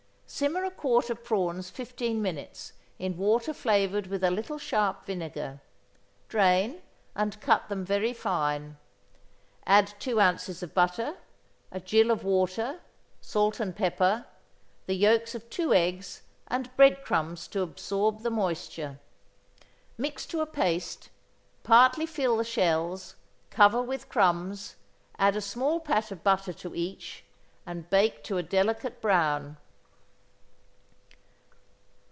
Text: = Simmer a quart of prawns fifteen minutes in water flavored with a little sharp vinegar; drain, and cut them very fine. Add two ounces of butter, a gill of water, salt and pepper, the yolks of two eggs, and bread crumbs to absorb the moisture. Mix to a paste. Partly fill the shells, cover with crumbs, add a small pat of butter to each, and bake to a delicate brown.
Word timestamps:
= 0.31 0.33
Simmer 0.41 0.63
a 0.63 0.71
quart 0.71 1.09
of 1.09 1.25
prawns 1.25 1.69
fifteen 1.69 2.21
minutes 2.21 2.71
in 2.97 3.17
water 3.17 3.53
flavored 3.53 4.07
with 4.07 4.23
a 4.23 4.31
little 4.31 4.57
sharp 4.57 5.05
vinegar; 5.05 5.61
drain, 6.29 6.81
and 7.17 7.39
cut 7.41 7.67
them 7.67 7.83
very 7.83 8.13
fine. 8.13 8.77
Add 9.67 9.93
two 9.99 10.21
ounces 10.21 10.63
of 10.63 10.73
butter, 10.73 11.17
a 11.69 11.81
gill 11.81 12.11
of 12.11 12.23
water, 12.23 12.79
salt 13.19 13.59
and 13.59 13.75
pepper, 13.75 14.25
the 14.85 14.93
yolks 14.93 15.35
of 15.35 15.49
two 15.49 15.73
eggs, 15.73 16.21
and 16.47 16.73
bread 16.77 17.03
crumbs 17.03 17.45
to 17.49 17.61
absorb 17.61 18.21
the 18.21 18.31
moisture. 18.31 18.99
Mix 19.97 20.25
to 20.27 20.39
a 20.39 20.45
paste. 20.45 21.09
Partly 21.63 22.05
fill 22.05 22.37
the 22.37 22.45
shells, 22.45 23.17
cover 23.49 23.81
with 23.83 24.07
crumbs, 24.09 24.77
add 25.19 25.35
a 25.35 25.41
small 25.41 25.81
pat 25.81 26.09
of 26.09 26.23
butter 26.23 26.53
to 26.53 26.73
each, 26.73 27.25
and 27.65 27.89
bake 27.89 28.23
to 28.23 28.37
a 28.37 28.43
delicate 28.43 29.01
brown. 29.01 29.57